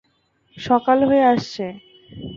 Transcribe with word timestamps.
সকাল 0.57 0.99
হয়ে 1.09 1.23
আসছে। 1.33 1.65